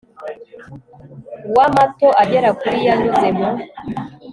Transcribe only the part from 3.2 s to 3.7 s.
mu